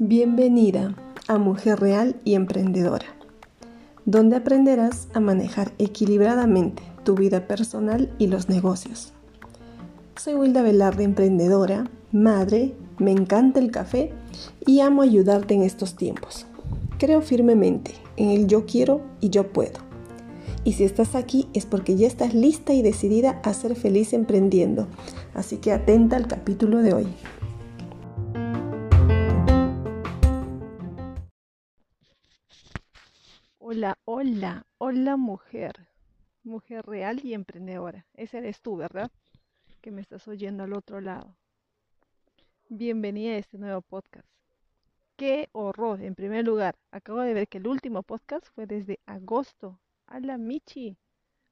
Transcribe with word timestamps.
Bienvenida 0.00 0.94
a 1.26 1.38
Mujer 1.38 1.80
Real 1.80 2.16
y 2.24 2.34
Emprendedora, 2.34 3.06
donde 4.04 4.36
aprenderás 4.36 5.08
a 5.14 5.20
manejar 5.20 5.72
equilibradamente 5.78 6.82
tu 7.02 7.14
vida 7.14 7.46
personal 7.46 8.10
y 8.18 8.26
los 8.26 8.50
negocios. 8.50 9.14
Soy 10.16 10.34
Wilda 10.34 10.60
Velarde, 10.60 11.04
emprendedora, 11.04 11.90
madre, 12.12 12.74
me 12.98 13.12
encanta 13.12 13.58
el 13.58 13.70
café 13.70 14.12
y 14.66 14.80
amo 14.80 15.00
ayudarte 15.00 15.54
en 15.54 15.62
estos 15.62 15.96
tiempos. 15.96 16.44
Creo 16.98 17.22
firmemente 17.22 17.94
en 18.18 18.30
el 18.30 18.46
yo 18.46 18.66
quiero 18.66 19.00
y 19.20 19.30
yo 19.30 19.50
puedo. 19.50 19.87
Y 20.64 20.72
si 20.72 20.84
estás 20.84 21.14
aquí 21.14 21.48
es 21.54 21.66
porque 21.66 21.96
ya 21.96 22.06
estás 22.06 22.34
lista 22.34 22.72
y 22.72 22.82
decidida 22.82 23.40
a 23.44 23.54
ser 23.54 23.74
feliz 23.76 24.12
emprendiendo. 24.12 24.88
Así 25.34 25.58
que 25.58 25.72
atenta 25.72 26.16
al 26.16 26.26
capítulo 26.26 26.78
de 26.78 26.94
hoy. 26.94 27.06
Hola, 33.58 33.98
hola, 34.04 34.66
hola 34.78 35.16
mujer, 35.16 35.88
mujer 36.42 36.84
real 36.86 37.20
y 37.22 37.34
emprendedora. 37.34 38.06
Ese 38.14 38.38
eres 38.38 38.60
tú, 38.60 38.76
¿verdad? 38.76 39.10
Que 39.80 39.90
me 39.90 40.00
estás 40.00 40.26
oyendo 40.26 40.64
al 40.64 40.72
otro 40.72 41.00
lado. 41.00 41.36
Bienvenida 42.70 43.32
a 43.32 43.38
este 43.38 43.58
nuevo 43.58 43.82
podcast. 43.82 44.26
Qué 45.16 45.48
horror, 45.52 46.02
en 46.02 46.14
primer 46.14 46.44
lugar. 46.44 46.76
Acabo 46.90 47.20
de 47.20 47.34
ver 47.34 47.48
que 47.48 47.58
el 47.58 47.66
último 47.66 48.02
podcast 48.02 48.46
fue 48.54 48.66
desde 48.66 49.00
agosto. 49.06 49.78
A 50.08 50.18
la 50.18 50.36
Michi, 50.36 50.98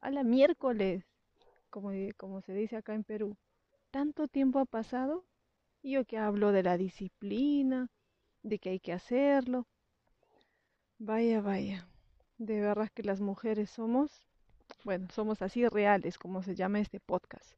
a 0.00 0.10
la 0.10 0.24
miércoles, 0.24 1.04
como, 1.70 1.90
como 2.16 2.40
se 2.40 2.52
dice 2.52 2.76
acá 2.76 2.94
en 2.94 3.04
Perú. 3.04 3.36
Tanto 3.92 4.26
tiempo 4.26 4.58
ha 4.58 4.64
pasado 4.64 5.24
y 5.80 5.92
yo 5.92 6.04
que 6.04 6.18
hablo 6.18 6.52
de 6.52 6.64
la 6.64 6.76
disciplina, 6.76 7.88
de 8.42 8.58
que 8.58 8.70
hay 8.70 8.80
que 8.80 8.92
hacerlo. 8.92 9.66
Vaya, 10.98 11.40
vaya 11.40 11.88
de 12.38 12.60
verdad 12.60 12.90
que 12.94 13.02
las 13.02 13.20
mujeres 13.20 13.70
somos, 13.70 14.22
bueno, 14.84 15.08
somos 15.10 15.42
así 15.42 15.66
reales, 15.68 16.18
como 16.18 16.42
se 16.42 16.54
llama 16.54 16.80
este 16.80 17.00
podcast, 17.00 17.54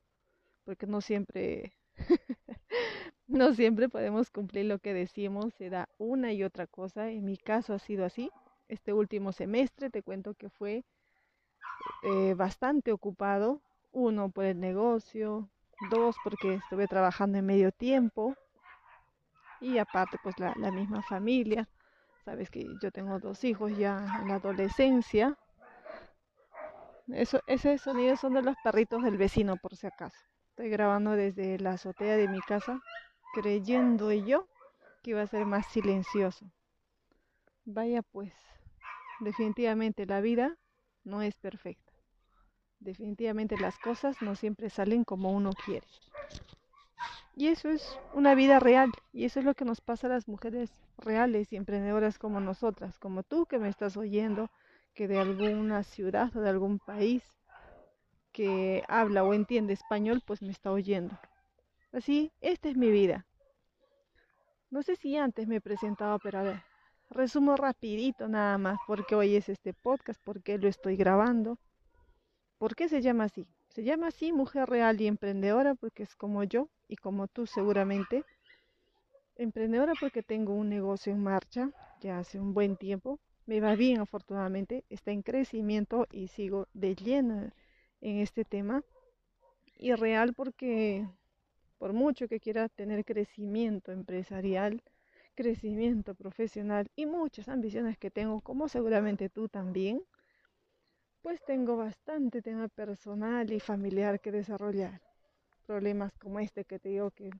porque 0.65 0.87
no 0.87 1.01
siempre, 1.01 1.73
no 3.27 3.55
siempre 3.55 3.89
podemos 3.89 4.31
cumplir 4.31 4.67
lo 4.67 4.79
que 4.79 4.95
decimos, 4.95 5.55
se 5.55 5.71
da 5.71 5.89
una 5.99 6.33
y 6.33 6.45
otra 6.45 6.67
cosa. 6.67 7.11
En 7.11 7.25
mi 7.25 7.37
caso 7.37 7.75
ha 7.75 7.79
sido 7.79 8.05
así. 8.05 8.31
Este 8.69 8.93
último 8.93 9.33
semestre 9.33 9.91
te 9.91 10.03
cuento 10.03 10.35
que 10.35 10.51
fue 10.51 10.85
eh, 12.03 12.35
bastante 12.35 12.93
ocupado, 12.93 13.61
uno 13.93 14.31
por 14.31 14.45
el 14.45 14.61
negocio, 14.61 15.49
dos 15.91 16.17
porque 16.23 16.55
estuve 16.55 16.87
trabajando 16.87 17.39
en 17.39 17.47
medio 17.47 17.73
tiempo 17.73 18.35
y 19.61 19.79
aparte 19.79 20.19
pues 20.23 20.39
la, 20.39 20.53
la 20.57 20.71
misma 20.71 21.03
familia. 21.03 21.69
Sabes 22.25 22.51
que 22.51 22.67
yo 22.83 22.91
tengo 22.91 23.19
dos 23.19 23.43
hijos 23.45 23.77
ya 23.77 24.21
en 24.21 24.29
la 24.29 24.35
adolescencia. 24.35 25.37
Eso, 27.09 27.41
ese 27.47 27.79
sonido 27.79 28.17
son 28.17 28.35
de 28.35 28.43
los 28.43 28.55
perritos 28.63 29.03
del 29.03 29.17
vecino, 29.17 29.57
por 29.57 29.75
si 29.77 29.87
acaso. 29.87 30.19
Estoy 30.51 30.69
grabando 30.69 31.13
desde 31.13 31.59
la 31.59 31.73
azotea 31.73 32.17
de 32.17 32.29
mi 32.29 32.41
casa, 32.41 32.81
creyendo 33.33 34.13
yo 34.13 34.47
que 35.03 35.11
iba 35.13 35.23
a 35.23 35.27
ser 35.27 35.47
más 35.47 35.67
silencioso. 35.69 36.45
Vaya 37.65 38.03
pues, 38.03 38.33
definitivamente 39.21 40.07
la 40.07 40.21
vida 40.21 40.57
no 41.05 41.23
es 41.23 41.35
perfecta. 41.37 41.93
Definitivamente 42.81 43.57
las 43.59 43.79
cosas 43.79 44.21
no 44.23 44.35
siempre 44.37 44.71
salen 44.71 45.05
como 45.05 45.33
uno 45.33 45.51
quiere. 45.65 45.87
Y 47.37 47.49
eso 47.49 47.69
es 47.69 47.83
una 48.15 48.35
vida 48.35 48.59
real. 48.59 48.91
Y 49.13 49.25
eso 49.25 49.39
es 49.39 49.45
lo 49.45 49.55
que 49.55 49.65
nos 49.65 49.81
pasa 49.81 50.07
a 50.07 50.11
las 50.11 50.29
mujeres 50.29 50.71
reales 50.99 51.53
y 51.53 51.57
emprendedoras 51.57 52.19
como 52.19 52.41
nosotras, 52.41 52.99
como 52.99 53.23
tú 53.23 53.47
que 53.47 53.59
me 53.59 53.69
estás 53.69 53.97
oyendo, 53.97 54.49
que 54.95 55.07
de 55.07 55.21
alguna 55.21 55.84
ciudad 55.84 56.37
o 56.37 56.41
de 56.41 56.51
algún 56.51 56.78
país 56.81 57.23
que 58.33 58.84
habla 58.89 59.25
o 59.25 59.34
entiende 59.34 59.73
español, 59.73 60.23
pues 60.25 60.43
me 60.43 60.51
está 60.51 60.71
oyendo. 60.73 61.17
Así, 61.93 62.33
esta 62.41 62.69
es 62.69 62.77
mi 62.77 62.91
vida. 62.91 63.27
No 64.71 64.83
sé 64.83 64.97
si 64.97 65.17
antes 65.17 65.49
me 65.49 65.57
he 65.57 65.61
presentado, 65.61 66.19
pero 66.19 66.41
a 66.41 66.43
ver, 66.43 66.68
resumo 67.11 67.57
rapidito 67.57 68.29
nada 68.29 68.59
más, 68.59 68.79
porque 68.87 69.15
hoy 69.15 69.37
es 69.37 69.49
este 69.49 69.75
podcast, 69.75 70.21
porque 70.25 70.59
lo 70.59 70.69
estoy 70.69 70.97
grabando. 70.97 71.59
¿Por 72.59 72.75
qué 72.75 72.89
se 72.89 73.03
llama 73.03 73.25
así? 73.25 73.47
Se 73.69 73.85
llama 73.85 74.09
así 74.09 74.33
Mujer 74.33 74.69
Real 74.69 75.01
y 75.01 75.07
Emprendedora 75.07 75.75
porque 75.75 76.03
es 76.03 76.17
como 76.17 76.43
yo 76.45 76.69
y 76.89 76.97
como 76.97 77.29
tú 77.29 77.47
seguramente. 77.47 78.25
Emprendedora 79.37 79.93
porque 80.01 80.23
tengo 80.23 80.55
un 80.55 80.69
negocio 80.69 81.13
en 81.13 81.23
marcha 81.23 81.71
ya 82.01 82.19
hace 82.19 82.41
un 82.41 82.55
buen 82.55 82.77
tiempo. 82.77 83.19
Me 83.47 83.61
va 83.61 83.75
bien 83.75 84.01
afortunadamente, 84.01 84.85
está 84.89 85.11
en 85.11 85.23
crecimiento 85.23 86.07
y 86.11 86.29
sigo 86.29 86.69
de 86.75 86.95
lleno 86.95 87.51
en 88.01 88.19
este 88.19 88.45
tema. 88.45 88.83
Y 89.77 89.95
real 89.95 90.35
porque 90.35 91.07
por 91.79 91.93
mucho 91.93 92.29
que 92.29 92.41
quiera 92.41 92.69
tener 92.69 93.05
crecimiento 93.05 93.93
empresarial, 93.93 94.83
crecimiento 95.38 96.16
profesional 96.16 96.91
y 96.97 97.06
muchas 97.06 97.49
ambiciones 97.49 97.97
que 97.97 98.10
tengo, 98.10 98.41
como 98.41 98.69
seguramente 98.69 99.28
tú 99.28 99.49
también, 99.49 100.03
pues 101.22 101.41
tengo 101.44 101.76
bastante 101.76 102.43
tema 102.43 102.66
personal 102.66 103.53
y 103.53 103.60
familiar 103.60 104.19
que 104.19 104.32
desarrollar. 104.32 105.00
Problemas 105.65 106.12
como 106.19 106.41
este 106.41 106.65
que 106.65 106.81
te 106.81 106.88
digo 106.88 107.12
que 107.12 107.31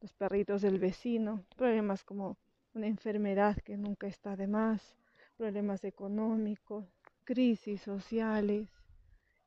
los 0.00 0.12
perritos 0.12 0.60
del 0.62 0.80
vecino, 0.80 1.44
problemas 1.56 2.02
como 2.02 2.36
una 2.72 2.88
enfermedad 2.88 3.58
que 3.58 3.76
nunca 3.76 4.08
está 4.08 4.34
de 4.34 4.48
más, 4.48 4.96
problemas 5.36 5.84
económicos, 5.84 6.84
crisis 7.22 7.80
sociales, 7.80 8.68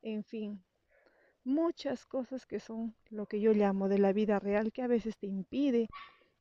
en 0.00 0.24
fin, 0.24 0.64
muchas 1.44 2.06
cosas 2.06 2.46
que 2.46 2.60
son 2.60 2.94
lo 3.10 3.26
que 3.26 3.40
yo 3.42 3.52
llamo 3.52 3.90
de 3.90 3.98
la 3.98 4.14
vida 4.14 4.38
real 4.38 4.72
que 4.72 4.80
a 4.80 4.86
veces 4.86 5.18
te 5.18 5.26
impide 5.26 5.86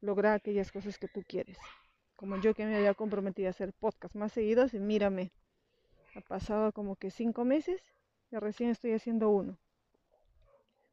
lograr 0.01 0.33
aquellas 0.33 0.71
cosas 0.71 0.97
que 0.97 1.07
tú 1.07 1.23
quieres. 1.27 1.57
Como 2.15 2.37
yo 2.37 2.53
que 2.53 2.65
me 2.65 2.75
había 2.75 2.93
comprometido 2.93 3.47
a 3.47 3.51
hacer 3.51 3.73
podcast 3.73 4.15
más 4.15 4.31
seguidos 4.31 4.73
y 4.73 4.79
mírame, 4.79 5.31
ha 6.15 6.21
pasado 6.21 6.71
como 6.71 6.95
que 6.95 7.11
cinco 7.11 7.45
meses 7.45 7.81
y 8.31 8.37
recién 8.37 8.69
estoy 8.69 8.93
haciendo 8.93 9.29
uno. 9.29 9.57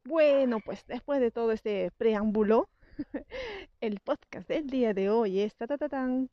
Bueno, 0.04 0.58
pues 0.60 0.84
después 0.86 1.20
de 1.20 1.30
todo 1.30 1.52
este 1.52 1.90
preámbulo, 1.96 2.68
el 3.80 4.00
podcast 4.00 4.46
del 4.48 4.68
día 4.68 4.92
de 4.92 5.08
hoy 5.08 5.40
es, 5.40 5.56
ta, 5.56 5.66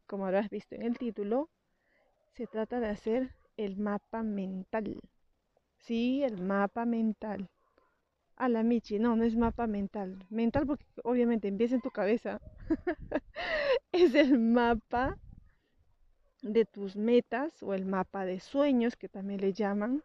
como 0.07 0.25
habrás 0.25 0.49
visto 0.49 0.75
en 0.75 0.81
el 0.81 0.97
título, 0.97 1.49
se 2.33 2.47
trata 2.47 2.79
de 2.79 2.87
hacer 2.87 3.35
el 3.55 3.77
mapa 3.77 4.23
mental. 4.23 4.99
Sí, 5.77 6.23
el 6.23 6.41
mapa 6.41 6.85
mental. 6.85 7.49
A 8.41 8.49
la 8.49 8.63
Michi, 8.63 8.97
no, 8.97 9.15
no 9.15 9.23
es 9.23 9.35
mapa 9.35 9.67
mental. 9.67 10.25
Mental 10.31 10.65
porque 10.65 10.85
obviamente 11.03 11.47
empieza 11.47 11.75
en 11.75 11.81
tu 11.81 11.91
cabeza. 11.91 12.41
es 13.91 14.15
el 14.15 14.39
mapa 14.39 15.15
de 16.41 16.65
tus 16.65 16.95
metas 16.95 17.61
o 17.61 17.75
el 17.75 17.85
mapa 17.85 18.25
de 18.25 18.39
sueños 18.39 18.95
que 18.95 19.07
también 19.09 19.41
le 19.41 19.53
llaman 19.53 20.03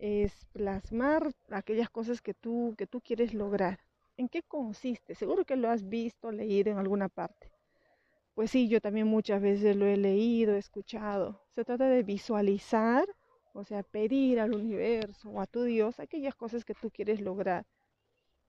es 0.00 0.44
plasmar 0.52 1.30
aquellas 1.50 1.88
cosas 1.88 2.20
que 2.20 2.34
tú 2.34 2.74
que 2.76 2.88
tú 2.88 3.00
quieres 3.00 3.32
lograr. 3.32 3.78
¿En 4.16 4.28
qué 4.28 4.42
consiste? 4.42 5.14
Seguro 5.14 5.44
que 5.44 5.54
lo 5.54 5.70
has 5.70 5.88
visto, 5.88 6.32
leído 6.32 6.72
en 6.72 6.78
alguna 6.78 7.08
parte. 7.08 7.52
Pues 8.34 8.50
sí, 8.50 8.68
yo 8.68 8.80
también 8.80 9.06
muchas 9.06 9.40
veces 9.40 9.76
lo 9.76 9.86
he 9.86 9.96
leído, 9.96 10.56
escuchado. 10.56 11.46
Se 11.54 11.64
trata 11.64 11.88
de 11.88 12.02
visualizar, 12.02 13.06
o 13.56 13.64
sea, 13.64 13.82
pedir 13.82 14.38
al 14.38 14.54
universo 14.54 15.30
o 15.30 15.40
a 15.40 15.46
tu 15.46 15.62
Dios 15.62 15.98
aquellas 15.98 16.34
cosas 16.34 16.64
que 16.64 16.74
tú 16.74 16.90
quieres 16.90 17.22
lograr. 17.22 17.64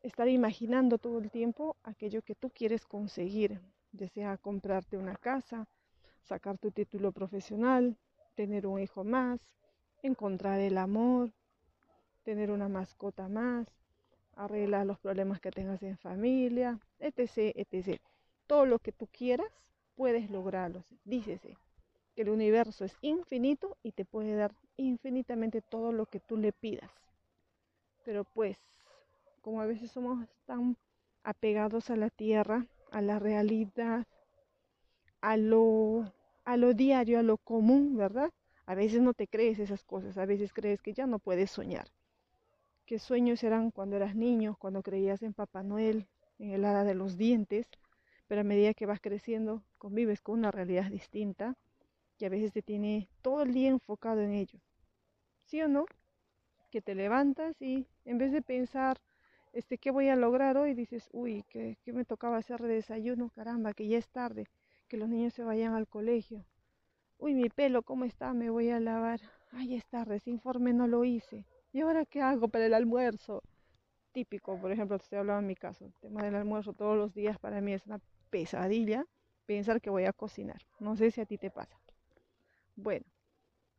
Estar 0.02 0.28
imaginando 0.28 0.98
todo 0.98 1.20
el 1.20 1.32
tiempo 1.32 1.78
aquello 1.84 2.22
que 2.22 2.36
tú 2.36 2.50
quieres 2.50 2.86
conseguir, 2.86 3.62
desea 3.94 4.38
comprarte 4.38 4.98
una 4.98 5.16
casa, 5.16 5.66
sacar 6.24 6.58
tu 6.58 6.72
título 6.72 7.14
profesional, 7.14 7.98
tener 8.36 8.68
un 8.68 8.82
hijo 8.82 9.06
más, 9.06 9.40
encontrar 10.04 10.60
el 10.60 10.78
amor, 10.78 11.32
tener 12.24 12.52
una 12.52 12.68
mascota 12.68 13.30
más, 13.30 13.66
arreglar 14.36 14.86
los 14.86 15.00
problemas 15.00 15.40
que 15.40 15.52
tengas 15.52 15.82
en 15.84 15.98
familia, 15.98 16.80
etc., 17.00 17.56
etc. 17.56 18.02
Todo 18.46 18.66
lo 18.66 18.80
que 18.80 18.92
tú 18.92 19.08
quieras, 19.08 19.52
puedes 19.96 20.30
lograrlo. 20.30 20.84
Dícese 21.06 21.58
que 22.14 22.24
el 22.24 22.30
universo 22.30 22.84
es 22.84 22.98
infinito 23.02 23.78
y 23.84 23.94
te 23.94 24.04
puede 24.04 24.36
dar 24.36 24.54
infinitamente 24.78 25.62
todo 25.62 25.92
lo 25.92 26.06
que 26.06 26.20
tú 26.20 26.38
le 26.38 26.54
pidas. 26.54 26.92
Pero 28.04 28.24
pues, 28.24 28.58
como 29.42 29.62
a 29.62 29.66
veces 29.66 29.92
somos 29.92 30.28
tan 30.46 30.78
apegados 31.24 31.90
a 31.90 31.96
la 31.96 32.10
tierra, 32.10 32.66
a 32.92 33.02
la 33.02 33.20
realidad, 33.20 34.06
a 35.22 35.38
lo 35.38 36.12
a 36.46 36.58
lo 36.58 36.74
diario, 36.74 37.20
a 37.20 37.24
lo 37.24 37.38
común, 37.38 37.98
¿verdad? 37.98 38.32
A 38.66 38.74
veces 38.74 39.02
no 39.02 39.14
te 39.14 39.28
crees 39.28 39.60
esas 39.60 39.84
cosas, 39.84 40.18
a 40.18 40.26
veces 40.26 40.54
crees 40.54 40.82
que 40.82 40.94
ya 40.94 41.06
no 41.06 41.20
puedes 41.20 41.52
soñar, 41.52 41.88
qué 42.86 43.00
sueños 43.00 43.44
eran 43.44 43.72
cuando 43.72 43.98
eras 43.98 44.16
niño, 44.16 44.56
cuando 44.60 44.82
creías 44.82 45.22
en 45.24 45.34
Papá 45.34 45.62
Noel, 45.64 46.08
en 46.40 46.52
el 46.52 46.66
hada 46.66 46.84
de 46.84 46.96
los 46.96 47.18
dientes, 47.18 47.68
pero 48.28 48.42
a 48.42 48.46
medida 48.46 48.74
que 48.74 48.86
vas 48.86 49.02
creciendo 49.02 49.64
convives 49.78 50.22
con 50.22 50.40
una 50.40 50.52
realidad 50.52 50.90
distinta 50.90 51.56
y 52.20 52.26
a 52.26 52.30
veces 52.30 52.54
te 52.54 52.62
tiene 52.62 53.10
todo 53.22 53.44
el 53.44 53.54
día 53.54 53.70
enfocado 53.70 54.22
en 54.22 54.34
ello. 54.34 54.60
¿Sí 55.48 55.62
o 55.62 55.70
no? 55.70 55.86
Que 56.72 56.82
te 56.82 56.94
levantas 56.94 57.62
y 57.62 57.88
en 58.04 58.18
vez 58.18 58.34
de 58.34 58.42
pensar, 58.42 58.98
este, 59.54 59.78
¿qué 59.78 59.92
voy 59.92 60.10
a 60.10 60.18
lograr 60.18 60.58
hoy? 60.58 60.74
Dices, 60.74 61.08
uy, 61.14 61.46
que, 61.50 61.78
me 61.86 62.04
tocaba 62.04 62.36
hacer 62.36 62.62
de 62.62 62.74
desayuno, 62.74 63.30
caramba, 63.30 63.72
que 63.72 63.88
ya 63.88 63.98
es 63.98 64.10
tarde, 64.10 64.48
que 64.90 64.98
los 64.98 65.08
niños 65.08 65.34
se 65.34 65.46
vayan 65.46 65.74
al 65.74 65.88
colegio. 65.88 66.46
Uy, 67.18 67.34
mi 67.34 67.48
pelo, 67.48 67.82
¿cómo 67.82 68.04
está? 68.04 68.34
Me 68.34 68.50
voy 68.50 68.72
a 68.72 68.82
lavar. 68.82 69.22
Ay, 69.54 69.76
es 69.76 69.86
tarde, 69.88 70.18
ese 70.18 70.32
informe 70.32 70.74
no 70.74 70.86
lo 70.86 71.06
hice. 71.06 71.46
¿Y 71.72 71.80
ahora 71.80 72.06
qué 72.06 72.22
hago 72.22 72.50
para 72.50 72.66
el 72.66 72.74
almuerzo? 72.74 73.42
Típico, 74.12 74.60
por 74.60 74.74
ejemplo, 74.74 75.00
te 75.00 75.16
hablando 75.16 75.40
en 75.40 75.48
mi 75.48 75.56
caso. 75.56 75.86
El 75.86 75.94
tema 75.94 76.24
del 76.24 76.36
almuerzo 76.36 76.74
todos 76.74 76.98
los 76.98 77.14
días 77.14 77.40
para 77.40 77.62
mí 77.62 77.72
es 77.72 77.86
una 77.86 78.02
pesadilla 78.30 79.06
pensar 79.46 79.80
que 79.80 79.90
voy 79.90 80.04
a 80.04 80.12
cocinar. 80.12 80.62
No 80.82 80.98
sé 80.98 81.10
si 81.10 81.22
a 81.22 81.26
ti 81.26 81.38
te 81.38 81.50
pasa. 81.50 81.80
Bueno, 82.76 83.06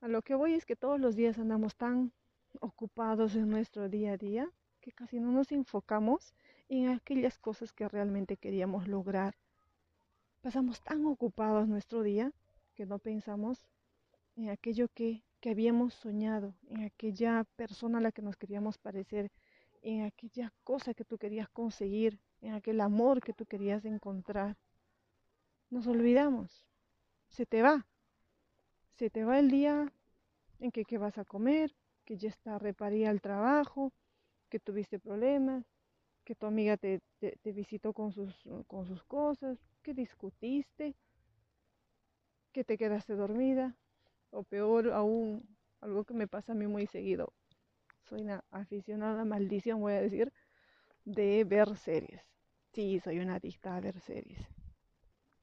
a 0.00 0.09
lo 0.09 0.23
que 0.23 0.35
voy 0.35 0.55
es 0.55 0.65
que 0.65 0.77
todos 0.77 1.00
los 1.00 1.17
días 1.17 1.39
andamos 1.39 1.77
tan 1.77 2.12
ocupados 2.61 3.35
en 3.35 3.49
nuestro 3.49 3.89
día 3.89 4.12
a 4.12 4.17
día 4.17 4.49
que 4.81 4.93
casi 4.93 5.19
no 5.21 5.33
nos 5.33 5.53
enfocamos 5.53 6.35
en 6.69 6.89
aquellas 6.89 7.39
cosas 7.39 7.73
que 7.73 7.89
realmente 7.89 8.37
queríamos 8.37 8.87
lograr. 8.87 9.37
Pasamos 10.41 10.81
tan 10.83 11.05
ocupados 11.06 11.69
nuestro 11.69 12.03
día 12.03 12.33
que 12.75 12.87
no 12.87 12.99
pensamos 12.99 13.67
en 14.37 14.50
aquello 14.50 14.89
que, 14.89 15.25
que 15.41 15.50
habíamos 15.50 15.95
soñado, 15.95 16.55
en 16.69 16.85
aquella 16.85 17.44
persona 17.56 17.99
a 17.99 18.01
la 18.01 18.12
que 18.12 18.23
nos 18.23 18.37
queríamos 18.37 18.79
parecer, 18.79 19.33
en 19.83 20.05
aquella 20.05 20.53
cosa 20.62 20.94
que 20.94 21.05
tú 21.05 21.19
querías 21.19 21.49
conseguir, 21.49 22.21
en 22.41 22.55
aquel 22.55 22.81
amor 22.81 23.21
que 23.21 23.33
tú 23.33 23.47
querías 23.47 23.85
encontrar. 23.85 24.56
Nos 25.71 25.87
olvidamos. 25.89 26.65
Se 27.29 27.47
te 27.47 27.62
va. 27.62 27.85
Se 28.99 29.11
te 29.11 29.25
va 29.25 29.39
el 29.39 29.49
día 29.49 29.93
en 30.59 30.73
que 30.73 30.85
qué 30.85 30.99
vas 30.99 31.19
a 31.19 31.25
comer, 31.25 31.73
que 32.05 32.17
ya 32.17 32.29
está 32.29 32.59
reparida 32.59 33.11
el 33.11 33.21
trabajo, 33.21 33.93
que 34.49 34.59
tuviste 34.59 34.99
problemas, 34.99 35.65
que 36.25 36.35
tu 36.35 36.47
amiga 36.47 36.77
te, 36.77 37.00
te, 37.21 37.53
visitó 37.53 37.93
con 37.93 38.11
sus, 38.11 38.35
con 38.67 38.87
sus 38.87 39.05
cosas, 39.05 39.56
que 39.83 39.95
discutiste, 39.95 40.97
que 42.53 42.65
te 42.65 42.77
quedaste 42.77 43.15
dormida, 43.15 43.77
o 44.31 44.43
peor 44.43 44.91
aún, 44.91 45.47
algo 45.81 46.05
que 46.05 46.15
me 46.15 46.27
pasa 46.27 46.53
a 46.53 46.56
mí 46.56 46.67
muy 46.67 46.89
seguido. 46.89 47.33
Soy 48.03 48.23
una 48.23 48.44
aficionada, 48.51 49.25
maldición 49.25 49.81
voy 49.81 49.93
a 49.93 50.01
decir, 50.01 50.33
de 51.05 51.44
ver 51.44 51.77
series. 51.77 52.23
Sí, 52.73 52.99
soy 52.99 53.21
una 53.21 53.37
adicta 53.37 53.77
a 53.77 53.81
ver 53.81 54.01
series. 54.01 54.57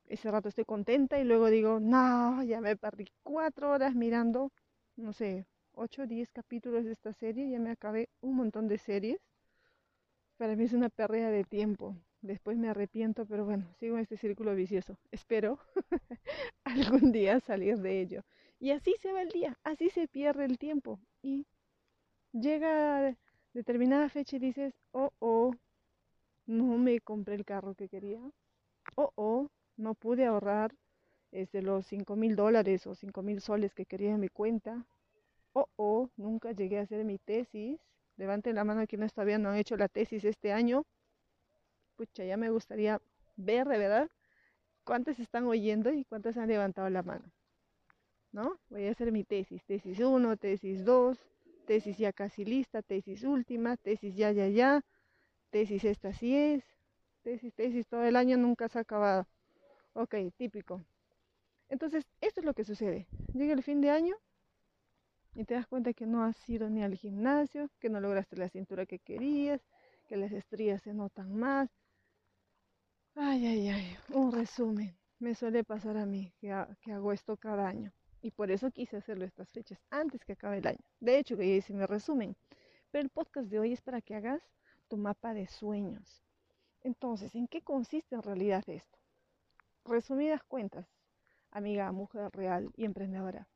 Ese 0.07 0.29
rato 0.31 0.49
estoy 0.49 0.65
contenta 0.65 1.19
y 1.19 1.23
luego 1.23 1.49
digo, 1.49 1.79
no, 1.79 2.43
ya 2.43 2.61
me 2.61 2.75
perdí 2.75 3.05
cuatro 3.23 3.71
horas 3.71 3.95
mirando, 3.95 4.51
no 4.95 5.13
sé, 5.13 5.45
ocho 5.73 6.03
o 6.03 6.07
diez 6.07 6.31
capítulos 6.31 6.85
de 6.85 6.91
esta 6.91 7.13
serie, 7.13 7.49
ya 7.49 7.59
me 7.59 7.71
acabé 7.71 8.09
un 8.21 8.35
montón 8.35 8.67
de 8.67 8.77
series. 8.77 9.19
Para 10.37 10.55
mí 10.55 10.65
es 10.65 10.73
una 10.73 10.89
pérdida 10.89 11.29
de 11.31 11.43
tiempo. 11.43 11.95
Después 12.21 12.57
me 12.57 12.69
arrepiento, 12.69 13.25
pero 13.25 13.45
bueno, 13.45 13.67
sigo 13.79 13.95
en 13.95 14.01
este 14.01 14.17
círculo 14.17 14.55
vicioso. 14.55 14.97
Espero 15.11 15.59
algún 16.63 17.11
día 17.11 17.39
salir 17.39 17.77
de 17.77 18.01
ello. 18.01 18.23
Y 18.59 18.71
así 18.71 18.95
se 18.99 19.13
va 19.13 19.21
el 19.21 19.29
día, 19.29 19.57
así 19.63 19.89
se 19.89 20.07
pierde 20.07 20.45
el 20.45 20.57
tiempo. 20.57 20.99
Y 21.21 21.45
llega 22.31 23.15
determinada 23.53 24.09
fecha 24.09 24.37
y 24.37 24.39
dices, 24.39 24.73
oh, 24.91 25.11
oh, 25.19 25.53
no 26.45 26.77
me 26.77 26.99
compré 27.01 27.35
el 27.35 27.45
carro 27.45 27.75
que 27.75 27.89
quería. 27.89 28.21
Oh, 28.95 29.11
oh, 29.15 29.49
no 29.77 29.93
pude 29.93 30.25
ahorrar 30.25 30.75
este, 31.31 31.61
los 31.61 31.85
cinco 31.85 32.15
mil 32.15 32.35
dólares 32.35 32.87
o 32.87 32.95
cinco 32.95 33.21
mil 33.21 33.41
soles 33.41 33.73
que 33.73 33.85
quería 33.85 34.11
en 34.11 34.19
mi 34.19 34.29
cuenta. 34.29 34.85
Oh, 35.53 35.67
oh, 35.75 36.09
nunca 36.17 36.51
llegué 36.51 36.79
a 36.79 36.83
hacer 36.83 37.03
mi 37.05 37.17
tesis. 37.17 37.79
Levanten 38.17 38.55
la 38.55 38.63
mano 38.63 38.85
quienes 38.87 39.13
todavía 39.13 39.37
no 39.37 39.49
han 39.49 39.57
hecho 39.57 39.77
la 39.77 39.87
tesis 39.87 40.23
este 40.25 40.51
año. 40.51 40.85
Pucha, 41.95 42.23
ya 42.23 42.37
me 42.37 42.49
gustaría 42.49 43.01
ver 43.35 43.67
de 43.67 43.77
verdad 43.77 44.09
cuántas 44.83 45.19
están 45.19 45.45
oyendo 45.45 45.91
y 45.91 46.05
cuántas 46.05 46.37
han 46.37 46.47
levantado 46.47 46.89
la 46.89 47.03
mano. 47.03 47.31
¿No? 48.31 48.59
Voy 48.69 48.87
a 48.87 48.91
hacer 48.91 49.11
mi 49.11 49.23
tesis. 49.23 49.63
Tesis 49.65 49.99
1, 49.99 50.37
tesis 50.37 50.83
2, 50.83 51.17
tesis 51.65 51.97
ya 51.97 52.11
casi 52.13 52.43
lista, 52.45 52.81
tesis 52.81 53.23
última, 53.23 53.77
tesis 53.77 54.15
ya, 54.15 54.31
ya, 54.31 54.47
ya 54.49 54.83
tesis 55.55 55.85
esta 55.85 56.11
sí 56.11 56.35
es, 56.35 56.65
tesis, 57.21 57.53
tesis, 57.53 57.87
todo 57.87 58.03
el 58.03 58.17
año 58.17 58.35
nunca 58.35 58.67
se 58.67 58.77
ha 58.77 58.81
acabado. 58.81 59.25
Ok, 59.95 60.15
típico. 60.37 60.85
Entonces, 61.69 62.05
esto 62.21 62.41
es 62.41 62.45
lo 62.45 62.53
que 62.53 62.65
sucede. 62.65 63.07
Llega 63.33 63.53
el 63.53 63.63
fin 63.63 63.81
de 63.81 63.89
año 63.89 64.15
y 65.35 65.45
te 65.45 65.53
das 65.53 65.67
cuenta 65.67 65.93
que 65.93 66.05
no 66.05 66.23
has 66.23 66.49
ido 66.49 66.69
ni 66.69 66.83
al 66.83 66.95
gimnasio, 66.95 67.69
que 67.79 67.89
no 67.89 68.01
lograste 68.01 68.35
la 68.35 68.49
cintura 68.49 68.85
que 68.85 68.99
querías, 68.99 69.61
que 70.07 70.17
las 70.17 70.33
estrías 70.33 70.81
se 70.83 70.93
notan 70.93 71.33
más. 71.35 71.69
Ay, 73.15 73.45
ay, 73.47 73.69
ay, 73.69 73.97
un 74.09 74.31
resumen. 74.33 74.97
Me 75.19 75.33
suele 75.33 75.63
pasar 75.63 75.97
a 75.97 76.05
mí 76.05 76.33
que, 76.39 76.53
que 76.81 76.91
hago 76.91 77.13
esto 77.13 77.37
cada 77.37 77.67
año. 77.67 77.93
Y 78.21 78.31
por 78.31 78.51
eso 78.51 78.71
quise 78.71 78.97
hacerlo 78.97 79.25
estas 79.25 79.49
fechas, 79.51 79.79
antes 79.89 80.25
que 80.25 80.33
acabe 80.33 80.57
el 80.57 80.67
año. 80.67 80.85
De 80.99 81.17
hecho, 81.19 81.37
que 81.37 81.47
ya 81.47 81.55
hice 81.55 81.73
mi 81.73 81.85
resumen. 81.85 82.35
Pero 82.91 83.03
el 83.03 83.09
podcast 83.09 83.47
de 83.49 83.59
hoy 83.59 83.73
es 83.73 83.81
para 83.81 84.01
que 84.01 84.15
hagas 84.15 84.41
tu 84.89 84.97
mapa 84.97 85.33
de 85.33 85.47
sueños. 85.47 86.23
Entonces, 86.81 87.33
¿en 87.35 87.47
qué 87.47 87.61
consiste 87.61 88.15
en 88.15 88.23
realidad 88.23 88.63
esto? 88.67 88.99
Resumidas 89.85 90.43
cuentas, 90.43 90.87
amiga, 91.51 91.91
mujer 91.91 92.31
real 92.33 92.71
y 92.75 92.85
emprendedora. 92.85 93.47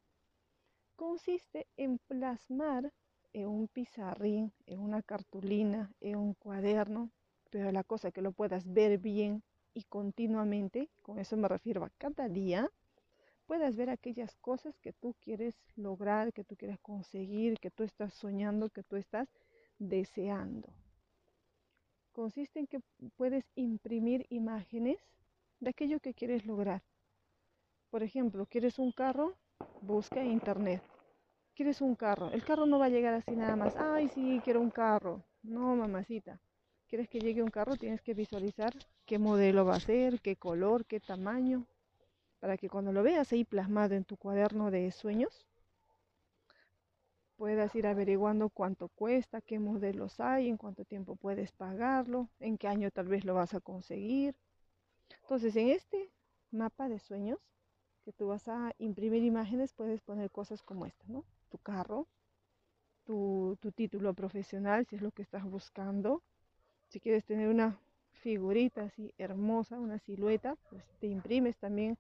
Consiste 0.96 1.66
en 1.76 1.98
plasmar 1.98 2.94
en 3.34 3.48
un 3.48 3.68
pizarrín, 3.68 4.54
en 4.68 4.80
una 4.80 5.02
cartulina, 5.02 5.92
en 6.00 6.18
un 6.18 6.36
cuaderno, 6.36 7.10
pero 7.50 7.72
la 7.72 7.84
cosa 7.84 8.12
que 8.12 8.22
lo 8.22 8.32
puedas 8.32 8.72
ver 8.72 9.00
bien 9.00 9.42
y 9.74 9.84
continuamente, 9.86 10.90
con 11.02 11.18
eso 11.18 11.36
me 11.36 11.48
refiero 11.48 11.84
a 11.84 11.90
cada 11.98 12.30
día, 12.30 12.70
puedas 13.48 13.76
ver 13.76 13.90
aquellas 13.90 14.36
cosas 14.36 14.78
que 14.80 14.94
tú 14.94 15.16
quieres 15.20 15.56
lograr, 15.76 16.32
que 16.32 16.44
tú 16.44 16.56
quieres 16.56 16.80
conseguir, 16.80 17.60
que 17.60 17.72
tú 17.72 17.82
estás 17.82 18.14
soñando, 18.14 18.70
que 18.70 18.84
tú 18.84 18.98
estás 18.98 19.28
deseando 19.80 20.72
consiste 22.12 22.60
en 22.60 22.68
que 22.68 22.82
puedes 23.16 23.46
imprimir 23.56 24.26
imágenes 24.30 25.00
de 25.60 25.70
aquello 25.70 26.00
que 26.00 26.14
quieres 26.14 26.46
lograr. 26.46 26.82
Por 27.90 28.04
ejemplo, 28.04 28.46
¿quieres 28.46 28.80
un 28.80 28.92
carro? 28.92 29.36
Busca 29.82 30.22
en 30.22 30.32
internet. 30.32 30.82
¿Quieres 31.56 31.82
un 31.82 31.96
carro? 31.96 32.32
El 32.32 32.44
carro 32.44 32.66
no 32.66 32.80
va 32.80 32.86
a 32.86 32.90
llegar 32.90 33.14
así 33.14 33.32
nada 33.32 33.56
más. 33.56 33.76
Ay, 33.76 34.08
sí, 34.10 34.40
quiero 34.44 34.62
un 34.62 34.70
carro. 34.70 35.24
No, 35.42 35.76
mamacita. 35.76 36.40
¿Quieres 36.88 37.10
que 37.10 37.20
llegue 37.20 37.44
un 37.44 37.50
carro? 37.50 37.76
Tienes 37.76 38.02
que 38.02 38.14
visualizar 38.14 38.74
qué 39.06 39.20
modelo 39.20 39.66
va 39.66 39.76
a 39.76 39.80
ser, 39.80 40.22
qué 40.22 40.36
color, 40.36 40.86
qué 40.86 41.00
tamaño, 41.00 41.66
para 42.40 42.58
que 42.58 42.70
cuando 42.70 42.92
lo 42.92 43.04
veas 43.04 43.32
ahí 43.32 43.44
plasmado 43.44 43.96
en 43.96 44.06
tu 44.06 44.18
cuaderno 44.18 44.72
de 44.72 44.92
sueños, 44.92 45.46
puedas 47.36 47.76
ir 47.76 47.88
averiguando 47.88 48.50
cuánto 48.50 48.90
cuesta, 48.90 49.42
qué 49.42 49.60
modelos 49.60 50.20
hay, 50.20 50.50
en 50.50 50.58
cuánto 50.58 50.84
tiempo 50.86 51.16
puedes 51.16 51.52
pagarlo, 51.52 52.30
en 52.40 52.58
qué 52.58 52.68
año 52.68 52.92
tal 52.92 53.08
vez 53.08 53.24
lo 53.26 53.34
vas 53.34 53.54
a 53.54 53.60
conseguir. 53.60 54.36
Entonces, 55.22 55.56
en 55.56 55.70
este 55.70 56.12
mapa 56.52 56.90
de 56.90 57.00
sueños 57.00 57.40
que 58.04 58.14
tú 58.14 58.28
vas 58.28 58.48
a 58.48 58.74
imprimir 58.80 59.24
imágenes, 59.24 59.74
puedes 59.74 60.02
poner 60.02 60.32
cosas 60.32 60.64
como 60.64 60.86
esta, 60.86 61.06
¿no? 61.08 61.26
Tu 61.50 61.58
carro, 61.60 62.08
tu, 63.06 63.58
tu 63.62 63.72
título 63.72 64.14
profesional, 64.14 64.86
si 64.86 64.96
es 64.96 65.02
lo 65.02 65.12
que 65.12 65.22
estás 65.22 65.44
buscando. 65.44 66.22
Si 66.88 67.00
quieres 67.00 67.26
tener 67.26 67.50
una 67.50 67.80
figurita 68.14 68.84
así 68.84 69.14
hermosa, 69.18 69.80
una 69.80 70.00
silueta, 70.00 70.56
pues 70.70 70.84
te 71.00 71.08
imprimes 71.08 71.58
también 71.58 71.98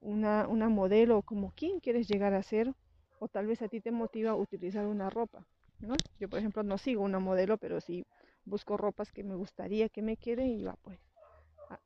una, 0.00 0.46
una 0.48 0.68
modelo 0.68 1.22
como 1.22 1.52
quién 1.56 1.80
quieres 1.80 2.08
llegar 2.08 2.34
a 2.34 2.42
ser 2.42 2.72
o 3.18 3.28
tal 3.28 3.46
vez 3.46 3.62
a 3.62 3.68
ti 3.68 3.80
te 3.80 3.90
motiva 3.90 4.34
utilizar 4.34 4.86
una 4.86 5.10
ropa, 5.10 5.44
¿no? 5.80 5.96
Yo, 6.20 6.28
por 6.28 6.38
ejemplo, 6.38 6.62
no 6.62 6.78
sigo 6.78 7.02
una 7.02 7.18
modelo, 7.18 7.58
pero 7.58 7.80
sí 7.80 8.04
busco 8.44 8.76
ropas 8.76 9.12
que 9.12 9.24
me 9.24 9.34
gustaría 9.34 9.88
que 9.88 10.02
me 10.02 10.16
queden 10.16 10.48
y 10.48 10.64
va, 10.64 10.76
pues, 10.82 11.00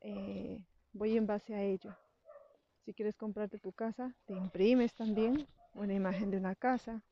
eh, 0.01 0.65
voy 0.93 1.17
en 1.17 1.27
base 1.27 1.55
a 1.55 1.62
ello. 1.62 1.97
Si 2.85 2.95
quieres 2.95 3.17
comprarte 3.17 3.59
tu 3.59 3.73
casa, 3.73 4.15
te 4.27 4.35
imprimes 4.35 4.95
también 4.95 5.47
una 5.75 5.95
imagen 5.95 6.31
de 6.31 6.39
una 6.39 6.55
casa. 6.55 7.03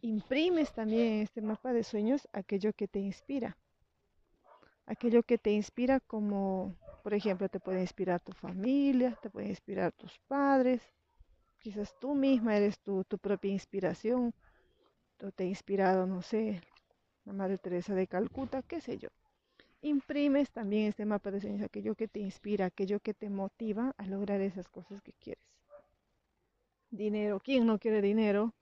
Imprimes 0.00 0.72
también 0.72 1.12
en 1.12 1.22
este 1.22 1.42
mapa 1.42 1.72
de 1.72 1.84
sueños 1.84 2.28
aquello 2.32 2.72
que 2.72 2.88
te 2.88 2.98
inspira. 2.98 3.56
Aquello 4.86 5.22
que 5.22 5.38
te 5.38 5.52
inspira 5.52 6.00
como, 6.00 6.74
por 7.02 7.14
ejemplo, 7.14 7.48
te 7.48 7.60
puede 7.60 7.80
inspirar 7.80 8.20
tu 8.20 8.32
familia, 8.32 9.16
te 9.22 9.30
puede 9.30 9.48
inspirar 9.48 9.92
tus 9.92 10.18
padres, 10.26 10.82
Quizás 11.62 11.94
tú 12.00 12.16
misma 12.16 12.56
eres 12.56 12.80
tu, 12.80 13.04
tu 13.04 13.18
propia 13.18 13.52
inspiración. 13.52 14.34
Tú 15.16 15.30
te 15.30 15.44
ha 15.44 15.46
inspirado, 15.46 16.08
no 16.08 16.20
sé, 16.20 16.60
la 17.24 17.32
Madre 17.32 17.56
Teresa 17.56 17.94
de 17.94 18.08
Calcuta, 18.08 18.62
qué 18.62 18.80
sé 18.80 18.98
yo. 18.98 19.10
Imprimes 19.84 20.48
también 20.52 20.86
este 20.86 21.04
mapa 21.04 21.32
de 21.32 21.40
sueños, 21.40 21.62
aquello 21.62 21.96
que 21.96 22.06
te 22.06 22.20
inspira, 22.20 22.66
aquello 22.66 23.00
que 23.00 23.14
te 23.14 23.28
motiva 23.28 23.92
a 23.96 24.06
lograr 24.06 24.40
esas 24.40 24.68
cosas 24.68 25.02
que 25.02 25.12
quieres. 25.12 25.44
Dinero, 26.92 27.40
¿quién 27.40 27.66
no 27.66 27.80
quiere 27.80 28.00
dinero? 28.00 28.54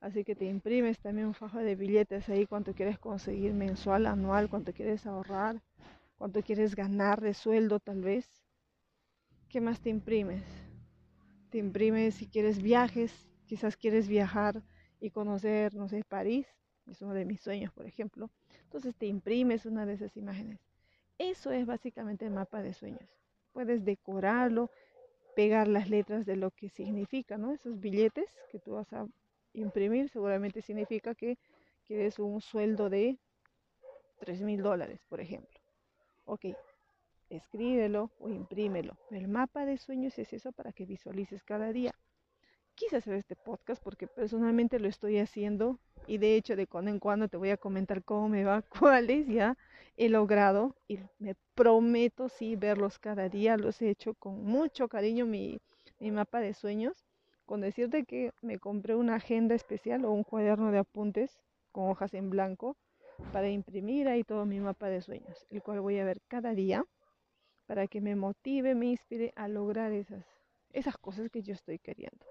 Así 0.00 0.22
que 0.22 0.36
te 0.36 0.44
imprimes 0.44 1.00
también 1.00 1.26
un 1.26 1.34
fajo 1.34 1.58
de 1.58 1.74
billetes 1.74 2.28
ahí, 2.28 2.46
cuánto 2.46 2.74
quieres 2.74 2.96
conseguir 3.00 3.54
mensual, 3.54 4.06
anual, 4.06 4.48
cuánto 4.48 4.72
quieres 4.72 5.04
ahorrar, 5.04 5.60
cuánto 6.16 6.42
quieres 6.42 6.76
ganar 6.76 7.20
de 7.20 7.34
sueldo 7.34 7.80
tal 7.80 8.00
vez. 8.00 8.24
¿Qué 9.48 9.60
más 9.60 9.80
te 9.80 9.90
imprimes? 9.90 10.44
Te 11.50 11.58
imprimes 11.58 12.14
si 12.14 12.28
quieres 12.28 12.62
viajes, 12.62 13.12
quizás 13.46 13.76
quieres 13.76 14.06
viajar 14.06 14.62
y 15.00 15.10
conocer, 15.10 15.74
no 15.74 15.88
sé, 15.88 16.04
París, 16.08 16.46
es 16.86 17.02
uno 17.02 17.14
de 17.14 17.24
mis 17.24 17.40
sueños, 17.40 17.72
por 17.72 17.84
ejemplo. 17.84 18.30
Entonces 18.62 18.94
te 18.94 19.06
imprimes 19.06 19.66
una 19.66 19.84
de 19.84 19.94
esas 19.94 20.16
imágenes. 20.16 20.67
Eso 21.18 21.50
es 21.50 21.66
básicamente 21.66 22.24
el 22.24 22.32
mapa 22.32 22.62
de 22.62 22.72
sueños. 22.72 23.08
Puedes 23.52 23.84
decorarlo, 23.84 24.70
pegar 25.34 25.68
las 25.68 25.90
letras 25.90 26.26
de 26.26 26.36
lo 26.36 26.50
que 26.52 26.68
significa, 26.68 27.36
¿no? 27.36 27.52
Esos 27.52 27.80
billetes 27.80 28.28
que 28.50 28.58
tú 28.58 28.72
vas 28.72 28.92
a 28.92 29.06
imprimir 29.52 30.08
seguramente 30.08 30.62
significa 30.62 31.14
que 31.14 31.38
quieres 31.86 32.18
un 32.18 32.40
sueldo 32.40 32.88
de 32.88 33.18
3 34.20 34.42
mil 34.42 34.62
dólares, 34.62 35.00
por 35.08 35.20
ejemplo. 35.20 35.58
Ok, 36.24 36.46
escríbelo 37.30 38.10
o 38.20 38.28
imprímelo. 38.28 38.96
El 39.10 39.28
mapa 39.28 39.64
de 39.64 39.78
sueños 39.78 40.18
es 40.18 40.32
eso 40.32 40.52
para 40.52 40.72
que 40.72 40.86
visualices 40.86 41.42
cada 41.42 41.72
día. 41.72 41.94
Quise 42.78 42.98
hacer 42.98 43.14
este 43.14 43.34
podcast 43.34 43.82
porque 43.82 44.06
personalmente 44.06 44.78
lo 44.78 44.86
estoy 44.86 45.18
haciendo 45.18 45.80
y 46.06 46.18
de 46.18 46.36
hecho 46.36 46.54
de 46.54 46.68
cuando 46.68 46.92
en 46.92 47.00
cuando 47.00 47.26
te 47.26 47.36
voy 47.36 47.50
a 47.50 47.56
comentar 47.56 48.04
cómo 48.04 48.28
me 48.28 48.44
va, 48.44 48.62
cuáles 48.78 49.26
ya 49.26 49.58
he 49.96 50.08
logrado 50.08 50.76
y 50.86 51.00
me 51.18 51.34
prometo 51.56 52.28
sí 52.28 52.54
verlos 52.54 53.00
cada 53.00 53.28
día. 53.28 53.56
Los 53.56 53.82
he 53.82 53.90
hecho 53.90 54.14
con 54.14 54.44
mucho 54.44 54.86
cariño 54.86 55.26
mi, 55.26 55.58
mi 55.98 56.12
mapa 56.12 56.38
de 56.38 56.54
sueños 56.54 57.04
con 57.46 57.62
decirte 57.62 58.04
que 58.04 58.30
me 58.42 58.60
compré 58.60 58.94
una 58.94 59.16
agenda 59.16 59.56
especial 59.56 60.04
o 60.04 60.12
un 60.12 60.22
cuaderno 60.22 60.70
de 60.70 60.78
apuntes 60.78 61.36
con 61.72 61.90
hojas 61.90 62.14
en 62.14 62.30
blanco 62.30 62.76
para 63.32 63.48
imprimir 63.48 64.06
ahí 64.06 64.22
todo 64.22 64.46
mi 64.46 64.60
mapa 64.60 64.88
de 64.88 65.02
sueños, 65.02 65.48
el 65.50 65.64
cual 65.64 65.80
voy 65.80 65.98
a 65.98 66.04
ver 66.04 66.20
cada 66.28 66.54
día 66.54 66.84
para 67.66 67.88
que 67.88 68.00
me 68.00 68.14
motive, 68.14 68.76
me 68.76 68.86
inspire 68.86 69.32
a 69.34 69.48
lograr 69.48 69.90
esas, 69.90 70.24
esas 70.72 70.96
cosas 70.96 71.28
que 71.28 71.42
yo 71.42 71.54
estoy 71.54 71.80
queriendo. 71.80 72.24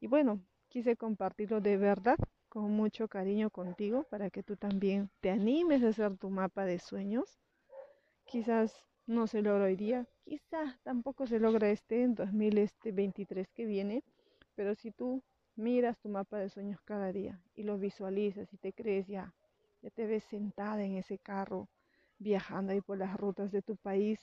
Y 0.00 0.06
bueno, 0.06 0.40
quise 0.68 0.96
compartirlo 0.96 1.60
de 1.60 1.76
verdad 1.76 2.18
con 2.48 2.70
mucho 2.70 3.08
cariño 3.08 3.50
contigo 3.50 4.04
para 4.04 4.30
que 4.30 4.42
tú 4.42 4.56
también 4.56 5.10
te 5.20 5.30
animes 5.30 5.82
a 5.82 5.88
hacer 5.88 6.16
tu 6.16 6.30
mapa 6.30 6.64
de 6.64 6.78
sueños. 6.78 7.38
Quizás 8.24 8.86
no 9.06 9.26
se 9.26 9.42
logra 9.42 9.64
hoy 9.64 9.76
día, 9.76 10.06
quizá 10.24 10.78
tampoco 10.82 11.26
se 11.26 11.40
logra 11.40 11.70
este 11.70 12.02
en 12.02 12.14
2023 12.14 13.48
que 13.48 13.64
viene, 13.64 14.04
pero 14.54 14.74
si 14.74 14.92
tú 14.92 15.22
miras 15.56 15.98
tu 15.98 16.08
mapa 16.08 16.38
de 16.38 16.48
sueños 16.48 16.80
cada 16.82 17.10
día 17.10 17.40
y 17.54 17.64
lo 17.64 17.78
visualizas 17.78 18.52
y 18.52 18.58
te 18.58 18.72
crees 18.72 19.06
ya, 19.06 19.34
ya 19.82 19.90
te 19.90 20.06
ves 20.06 20.24
sentada 20.24 20.84
en 20.84 20.96
ese 20.96 21.18
carro 21.18 21.68
viajando 22.18 22.72
ahí 22.72 22.80
por 22.80 22.98
las 22.98 23.16
rutas 23.16 23.50
de 23.50 23.62
tu 23.62 23.76
país, 23.76 24.20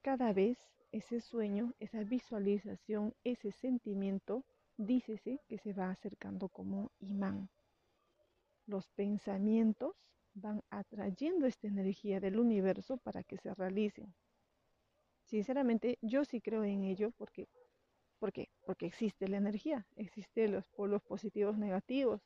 cada 0.00 0.32
vez 0.32 0.58
ese 0.92 1.20
sueño, 1.20 1.74
esa 1.80 2.04
visualización, 2.04 3.14
ese 3.24 3.50
sentimiento, 3.52 4.44
dícese 4.76 5.40
que 5.48 5.58
se 5.58 5.72
va 5.72 5.90
acercando 5.90 6.48
como 6.48 6.90
imán. 6.98 7.48
Los 8.66 8.88
pensamientos 8.88 9.94
van 10.34 10.62
atrayendo 10.70 11.46
esta 11.46 11.68
energía 11.68 12.20
del 12.20 12.38
universo 12.38 12.96
para 12.98 13.22
que 13.22 13.38
se 13.38 13.54
realicen. 13.54 14.14
Sinceramente, 15.26 15.98
yo 16.02 16.24
sí 16.24 16.40
creo 16.40 16.64
en 16.64 16.84
ello 16.84 17.12
porque, 17.12 17.48
¿por 18.18 18.32
qué? 18.32 18.50
Porque 18.66 18.86
existe 18.86 19.28
la 19.28 19.36
energía, 19.36 19.86
existen 19.96 20.52
los 20.52 20.68
polos 20.68 21.02
positivos 21.02 21.56
negativos. 21.56 22.20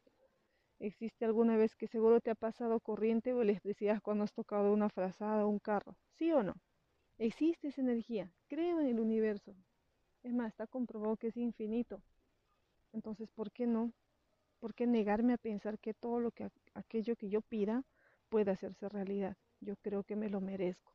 ¿Existe 0.81 1.25
alguna 1.25 1.57
vez 1.57 1.75
que 1.75 1.89
seguro 1.89 2.21
te 2.21 2.31
ha 2.31 2.35
pasado 2.37 2.81
corriente 2.81 3.35
o 3.35 3.43
electricidad 3.43 4.01
cuando 4.01 4.25
has 4.25 4.33
tocado 4.33 4.73
una 4.73 4.89
frazada 4.89 5.45
o 5.45 5.49
un 5.49 5.59
carro? 5.59 5.97
¿Sí 6.13 6.31
o 6.33 6.43
no? 6.43 6.55
Existe 7.19 7.69
esa 7.69 7.81
energía. 7.81 8.33
Creo 8.47 8.81
en 8.81 8.87
el 8.87 9.01
universo. 9.01 9.57
Es 10.23 10.33
más, 10.33 10.49
está 10.49 10.69
comprobado 10.69 11.17
que 11.17 11.29
es 11.29 11.37
infinito. 11.37 12.01
Entonces, 12.93 13.31
¿por 13.31 13.53
qué 13.53 13.67
no? 13.67 13.93
¿Por 14.59 14.75
qué 14.75 14.87
negarme 14.87 15.35
a 15.35 15.39
pensar 15.39 15.79
que 15.79 15.95
todo 15.95 16.21
lo 16.21 16.33
que 16.33 16.51
aquello 16.75 17.17
que 17.17 17.29
yo 17.29 17.41
pida 17.41 17.85
puede 18.29 18.51
hacerse 18.51 18.89
realidad. 18.89 19.37
Yo 19.61 19.77
creo 19.77 20.05
que 20.05 20.17
me 20.17 20.29
lo 20.29 20.41
merezco. 20.41 20.93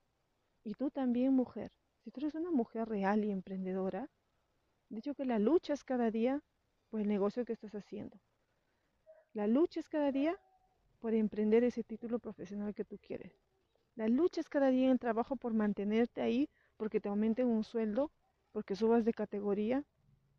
Y 0.63 0.73
tú 0.75 0.89
también, 0.91 1.33
mujer, 1.33 1.71
si 2.03 2.11
tú 2.11 2.21
eres 2.21 2.35
una 2.35 2.51
mujer 2.51 2.87
real 2.87 3.23
y 3.25 3.31
emprendedora, 3.31 4.09
de 4.89 4.99
hecho 4.99 5.15
que 5.15 5.25
la 5.25 5.39
luchas 5.39 5.83
cada 5.83 6.11
día 6.11 6.41
por 6.89 7.01
el 7.01 7.07
negocio 7.07 7.45
que 7.45 7.53
estás 7.53 7.73
haciendo. 7.75 8.17
La 9.33 9.47
luchas 9.47 9.89
cada 9.89 10.11
día 10.11 10.39
por 10.99 11.13
emprender 11.13 11.63
ese 11.63 11.83
título 11.83 12.19
profesional 12.19 12.73
que 12.73 12.85
tú 12.85 12.97
quieres. 12.99 13.33
La 13.95 14.07
luchas 14.07 14.47
cada 14.47 14.69
día 14.69 14.85
en 14.85 14.91
el 14.91 14.99
trabajo 14.99 15.35
por 15.35 15.53
mantenerte 15.53 16.21
ahí, 16.21 16.49
porque 16.77 16.99
te 16.99 17.09
aumenten 17.09 17.47
un 17.47 17.63
sueldo, 17.63 18.11
porque 18.51 18.75
subas 18.75 19.05
de 19.05 19.13
categoría. 19.13 19.83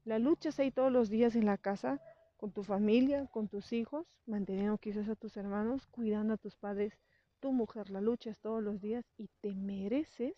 La 0.04 0.18
luchas 0.18 0.58
ahí 0.58 0.70
todos 0.70 0.92
los 0.92 1.08
días 1.08 1.34
en 1.34 1.46
la 1.46 1.56
casa 1.56 1.98
con 2.36 2.52
tu 2.52 2.62
familia, 2.62 3.26
con 3.28 3.48
tus 3.48 3.72
hijos, 3.72 4.06
manteniendo 4.26 4.76
quizás 4.76 5.08
a 5.08 5.16
tus 5.16 5.36
hermanos, 5.38 5.86
cuidando 5.86 6.34
a 6.34 6.36
tus 6.36 6.56
padres. 6.56 6.98
Tu 7.40 7.52
mujer 7.52 7.88
la 7.88 8.02
luchas 8.02 8.38
todos 8.38 8.62
los 8.62 8.82
días 8.82 9.04
y 9.16 9.28
te 9.40 9.54
mereces, 9.54 10.34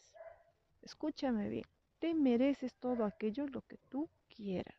escúchame 0.82 1.48
bien, 1.48 1.64
te 1.98 2.14
mereces 2.14 2.74
todo 2.76 3.04
aquello 3.04 3.46
lo 3.48 3.62
que 3.62 3.78
tú 3.88 4.08
quieras. 4.28 4.76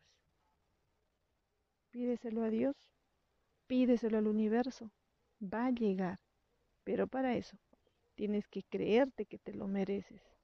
Pídeselo 1.90 2.42
a 2.42 2.48
Dios, 2.48 2.74
pídeselo 3.66 4.16
al 4.16 4.26
universo, 4.26 4.90
va 5.42 5.66
a 5.66 5.70
llegar. 5.70 6.18
Pero 6.84 7.06
para 7.06 7.36
eso 7.36 7.58
tienes 8.14 8.48
que 8.48 8.62
creerte 8.62 9.26
que 9.26 9.38
te 9.38 9.52
lo 9.52 9.68
mereces. 9.68 10.37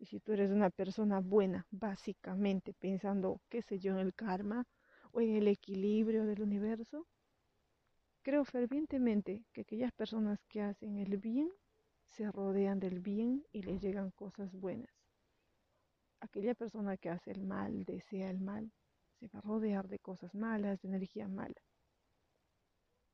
Y 0.00 0.06
si 0.06 0.18
tú 0.18 0.32
eres 0.32 0.50
una 0.50 0.70
persona 0.70 1.20
buena, 1.20 1.66
básicamente 1.70 2.72
pensando, 2.72 3.38
qué 3.50 3.60
sé 3.60 3.78
yo, 3.78 3.92
en 3.92 3.98
el 3.98 4.14
karma, 4.14 4.66
o 5.12 5.20
en 5.20 5.36
el 5.36 5.46
equilibrio 5.46 6.24
del 6.24 6.40
universo? 6.40 7.06
Creo 8.22 8.46
fervientemente 8.46 9.44
que 9.52 9.60
aquellas 9.60 9.92
personas 9.92 10.38
que 10.48 10.62
hacen 10.62 10.96
el 10.96 11.18
bien 11.18 11.50
se 12.06 12.32
rodean 12.32 12.80
del 12.80 13.00
bien 13.00 13.44
y 13.52 13.60
les 13.60 13.82
llegan 13.82 14.10
cosas 14.12 14.54
buenas. 14.54 14.90
Aquella 16.20 16.54
persona 16.54 16.96
que 16.96 17.10
hace 17.10 17.30
el 17.32 17.42
mal, 17.42 17.84
desea 17.84 18.30
el 18.30 18.40
mal, 18.40 18.72
se 19.18 19.28
va 19.28 19.40
a 19.40 19.42
rodear 19.42 19.86
de 19.88 19.98
cosas 19.98 20.34
malas, 20.34 20.80
de 20.80 20.88
energía 20.88 21.28
mala. 21.28 21.60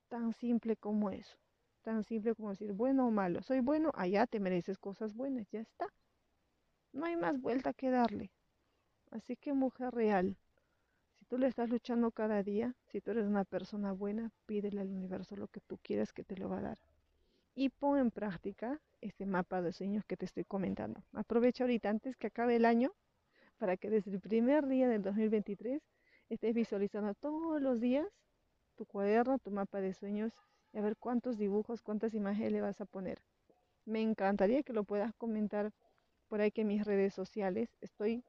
Tan 0.09 0.33
simple 0.35 0.77
como 0.77 1.11
eso. 1.11 1.37
Tan 1.83 2.05
simple 2.05 2.37
como 2.37 2.51
decir 2.51 2.73
bueno 2.73 3.09
o 3.09 3.11
malo. 3.11 3.43
Soy 3.43 3.59
bueno, 3.59 3.91
allá 3.95 4.27
te 4.29 4.39
mereces 4.39 4.79
cosas 4.79 5.15
buenas, 5.15 5.49
ya 5.51 5.61
está. 5.61 5.93
No 6.97 7.05
hay 7.05 7.15
más 7.15 7.39
vuelta 7.39 7.75
que 7.75 7.91
darle. 7.91 8.31
Así 9.11 9.37
que 9.37 9.53
mujer 9.53 9.93
real, 9.93 10.39
tú 11.29 11.37
le 11.37 11.47
estás 11.47 11.69
luchando 11.69 12.11
cada 12.11 12.43
día, 12.43 12.75
si 12.87 13.03
tú 13.03 13.11
eres 13.11 13.27
una 13.27 13.45
persona 13.45 13.93
buena, 13.93 14.33
pídele 14.47 14.81
al 14.81 14.89
universo 14.89 15.37
lo 15.37 15.47
que 15.47 15.61
tú 15.61 15.77
quieras 15.83 16.15
que 16.15 16.25
te 16.25 16.39
lo 16.39 16.49
va 16.49 16.61
a 16.61 16.63
dar. 16.63 16.79
Y 17.55 17.69
pon 17.69 17.99
en 17.99 18.11
práctica 18.11 18.81
este 19.03 19.27
mapa 19.27 19.61
de 19.61 19.75
sueños 19.75 20.07
que 20.07 20.17
te 20.17 20.25
estoy 20.25 20.45
comentando. 20.45 21.03
Aprovecha 21.13 21.65
ahorita 21.65 21.91
antes 21.91 22.17
que 22.17 22.29
acabe 22.29 22.57
el 22.57 22.65
año 22.65 22.95
para 23.59 23.77
que 23.77 23.91
desde 23.91 24.13
el 24.13 24.21
primer 24.21 24.67
día 24.67 24.89
del 24.89 25.03
2023 25.03 25.83
estés 26.31 26.55
visualizando 26.55 27.13
todos 27.13 27.61
los 27.61 27.79
días 27.79 28.09
tu 28.75 28.87
cuaderno, 28.87 29.39
tu 29.39 29.51
mapa 29.51 29.83
de 29.83 29.93
sueños 29.93 30.33
y 30.73 30.79
a 30.79 30.81
ver 30.81 30.97
cuántos 30.97 31.37
dibujos, 31.37 31.83
cuántas 31.83 32.15
imágenes 32.15 32.53
le 32.53 32.63
vas 32.63 32.81
a 32.81 32.87
poner. 32.87 33.21
Me 33.85 34.01
encantaría 34.01 34.63
que 34.63 34.73
lo 34.73 34.85
puedas 34.85 35.13
comentar 35.13 35.75
por 36.29 36.41
ahí 36.41 36.51
que 36.51 36.65
mis 36.65 36.85
redes 36.85 37.15
sociales 37.15 37.77
estoy 37.81 38.25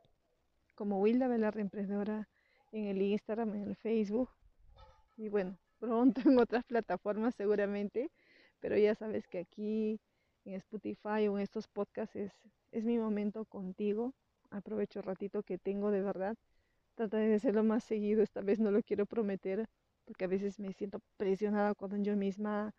como 0.75 1.01
Wilda 1.01 1.27
Velarde 1.27 1.61
Emprendedora 1.61 2.27
en 2.71 2.85
el 2.85 3.01
Instagram, 3.01 3.55
en 3.55 3.63
el 3.63 3.75
Facebook 3.75 4.29
y 5.17 5.29
bueno, 5.29 5.57
pronto 5.79 6.21
en 6.25 6.39
otras 6.39 6.63
plataformas 6.63 7.35
seguramente, 7.35 8.11
pero 8.59 8.77
ya 8.77 8.95
sabes 8.95 9.27
que 9.27 9.39
aquí 9.39 9.99
en 10.45 10.53
Spotify 10.55 11.27
o 11.27 11.37
en 11.37 11.39
estos 11.39 11.67
podcasts 11.67 12.15
es, 12.15 12.31
es 12.71 12.85
mi 12.85 12.97
momento 12.97 13.45
contigo. 13.45 14.13
Aprovecho 14.49 14.99
el 14.99 15.05
ratito 15.05 15.43
que 15.43 15.57
tengo 15.57 15.91
de 15.91 16.01
verdad. 16.01 16.37
Trataré 16.95 17.27
de 17.27 17.35
hacerlo 17.35 17.63
más 17.63 17.83
seguido, 17.83 18.23
esta 18.23 18.41
vez 18.41 18.59
no 18.59 18.71
lo 18.71 18.81
quiero 18.81 19.05
prometer 19.05 19.67
porque 20.07 20.23
a 20.23 20.27
veces 20.27 20.57
me 20.59 20.71
siento 20.71 21.01
presionada 21.17 21.75
cuando 21.75 21.97
yo 21.97 22.15
misma 22.15 22.73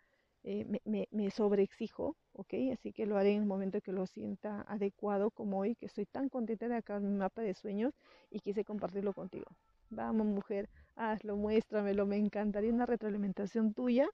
eh, 0.44 0.64
me, 0.84 1.08
me, 1.10 1.30
sobreexijo, 1.30 2.16
¿ok? 2.32 2.54
Así 2.72 2.92
que 2.92 3.06
lo 3.06 3.16
haré 3.18 3.34
en 3.34 3.42
el 3.42 3.46
momento 3.46 3.80
que 3.80 3.92
lo 3.92 4.06
sienta 4.06 4.62
adecuado 4.68 5.30
como 5.30 5.58
hoy, 5.58 5.74
que 5.74 5.86
estoy 5.86 6.06
tan 6.06 6.28
contenta 6.28 6.68
de 6.68 6.76
acabar 6.76 7.02
mi 7.02 7.16
mapa 7.16 7.42
de 7.42 7.54
sueños 7.54 7.94
y 8.30 8.40
quise 8.40 8.64
compartirlo 8.64 9.12
contigo. 9.12 9.46
Vamos, 9.90 10.26
mujer, 10.26 10.68
hazlo, 10.96 11.36
muéstramelo. 11.36 12.06
Me 12.06 12.16
encantaría 12.16 12.72
una 12.72 12.86
retroalimentación 12.86 13.74
tuya 13.74 14.08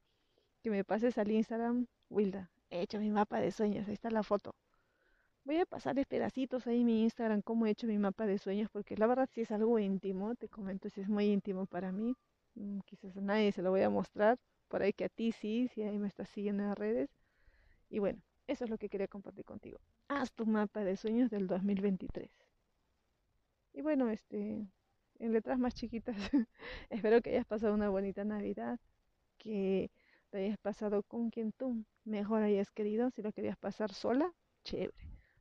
que 0.62 0.70
me 0.70 0.84
pases 0.84 1.18
al 1.18 1.30
Instagram, 1.30 1.86
Wilda. 2.10 2.50
He 2.70 2.80
hecho 2.82 2.98
mi 2.98 3.10
mapa 3.10 3.40
de 3.40 3.50
sueños, 3.50 3.86
ahí 3.86 3.94
está 3.94 4.10
la 4.10 4.22
foto. 4.22 4.54
Voy 5.44 5.58
a 5.58 5.66
pasar 5.66 5.94
pedacitos 6.06 6.66
ahí 6.66 6.80
en 6.80 6.86
mi 6.86 7.02
Instagram 7.02 7.42
cómo 7.42 7.66
he 7.66 7.70
hecho 7.70 7.86
mi 7.86 7.98
mapa 7.98 8.26
de 8.26 8.38
sueños, 8.38 8.70
porque 8.72 8.96
la 8.96 9.06
verdad 9.06 9.28
si 9.30 9.42
es 9.42 9.50
algo 9.50 9.78
íntimo, 9.78 10.34
te 10.36 10.48
comento 10.48 10.88
si 10.88 11.02
es 11.02 11.08
muy 11.08 11.26
íntimo 11.26 11.66
para 11.66 11.92
mí. 11.92 12.16
Mm, 12.54 12.80
quizás 12.86 13.16
a 13.16 13.20
nadie 13.20 13.52
se 13.52 13.62
lo 13.62 13.70
voy 13.70 13.82
a 13.82 13.90
mostrar, 13.90 14.38
por 14.68 14.82
ahí 14.82 14.92
que 14.92 15.04
a 15.04 15.08
ti 15.08 15.32
sí, 15.32 15.68
si 15.68 15.82
ahí 15.82 15.98
me 15.98 16.08
estás 16.08 16.28
siguiendo 16.28 16.62
en 16.62 16.68
las 16.70 16.78
redes. 16.78 17.10
Y 17.90 17.98
bueno, 17.98 18.22
eso 18.46 18.64
es 18.64 18.70
lo 18.70 18.78
que 18.78 18.88
quería 18.88 19.08
compartir 19.08 19.44
contigo. 19.44 19.78
Haz 20.08 20.32
tu 20.32 20.46
mapa 20.46 20.84
de 20.84 20.96
sueños 20.96 21.30
del 21.30 21.46
2023. 21.46 22.30
Y 23.72 23.82
bueno, 23.82 24.08
este, 24.10 24.66
en 25.18 25.32
letras 25.32 25.58
más 25.58 25.74
chiquitas, 25.74 26.16
espero 26.90 27.20
que 27.22 27.30
hayas 27.30 27.46
pasado 27.46 27.74
una 27.74 27.88
bonita 27.88 28.24
Navidad, 28.24 28.78
que 29.38 29.90
te 30.30 30.38
hayas 30.38 30.58
pasado 30.58 31.02
con 31.02 31.30
quien 31.30 31.52
tú 31.52 31.84
mejor 32.04 32.42
hayas 32.42 32.70
querido. 32.70 33.10
Si 33.10 33.22
lo 33.22 33.32
querías 33.32 33.56
pasar 33.56 33.92
sola, 33.92 34.32
chévere. 34.64 34.92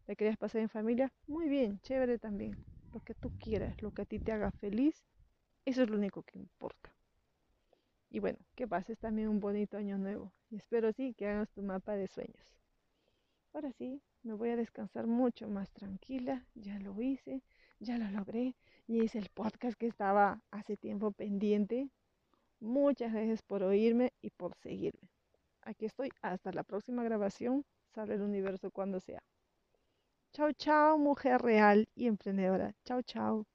¿La 0.07 0.15
querías 0.15 0.37
pasar 0.37 0.61
en 0.61 0.69
familia? 0.69 1.11
Muy 1.27 1.47
bien, 1.47 1.79
chévere 1.79 2.19
también. 2.19 2.57
Lo 2.93 2.99
que 2.99 3.13
tú 3.13 3.31
quieras, 3.39 3.81
lo 3.81 3.91
que 3.91 4.01
a 4.01 4.05
ti 4.05 4.19
te 4.19 4.31
haga 4.31 4.51
feliz, 4.51 5.03
eso 5.65 5.83
es 5.83 5.89
lo 5.89 5.97
único 5.97 6.23
que 6.23 6.37
importa. 6.37 6.93
Y 8.13 8.19
bueno, 8.19 8.37
que 8.53 8.67
pases 8.67 8.99
también 8.99 9.27
un 9.27 9.39
bonito 9.39 9.75
año 9.75 9.97
nuevo. 9.97 10.31
Y 10.51 10.57
espero 10.57 10.93
sí 10.93 11.15
que 11.15 11.27
hagas 11.27 11.49
tu 11.49 11.63
mapa 11.63 11.93
de 11.95 12.07
sueños. 12.07 12.55
Ahora 13.53 13.71
sí, 13.71 14.03
me 14.21 14.33
voy 14.35 14.49
a 14.51 14.55
descansar 14.55 15.07
mucho 15.07 15.47
más 15.47 15.71
tranquila. 15.71 16.45
Ya 16.53 16.77
lo 16.77 17.01
hice, 17.01 17.41
ya 17.79 17.97
lo 17.97 18.07
logré. 18.11 18.53
Y 18.85 19.03
hice 19.03 19.17
el 19.17 19.29
podcast 19.33 19.75
que 19.79 19.87
estaba 19.87 20.43
hace 20.51 20.77
tiempo 20.77 21.11
pendiente. 21.11 21.89
Muchas 22.59 23.11
gracias 23.13 23.41
por 23.41 23.63
oírme 23.63 24.13
y 24.21 24.29
por 24.29 24.53
seguirme. 24.57 25.09
Aquí 25.63 25.85
estoy. 25.85 26.09
Hasta 26.21 26.51
la 26.51 26.61
próxima 26.61 27.03
grabación. 27.03 27.65
Sale 27.95 28.13
el 28.13 28.21
universo 28.21 28.69
cuando 28.69 28.99
sea. 28.99 29.23
Chao, 30.33 30.51
chao, 30.51 30.99
mujer 30.99 31.41
real 31.41 31.87
y 31.95 32.05
emprendedora. 32.05 32.75
Chao, 32.85 33.01
chao. 33.01 33.47